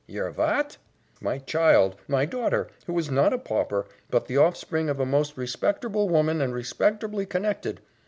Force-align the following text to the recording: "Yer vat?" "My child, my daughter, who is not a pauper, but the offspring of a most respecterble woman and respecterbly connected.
"Yer 0.07 0.31
vat?" 0.31 0.77
"My 1.21 1.37
child, 1.37 1.95
my 2.07 2.25
daughter, 2.25 2.67
who 2.87 2.97
is 2.97 3.11
not 3.11 3.33
a 3.33 3.37
pauper, 3.37 3.85
but 4.09 4.25
the 4.25 4.35
offspring 4.35 4.89
of 4.89 4.99
a 4.99 5.05
most 5.05 5.35
respecterble 5.35 6.09
woman 6.09 6.41
and 6.41 6.55
respecterbly 6.55 7.29
connected. 7.29 7.79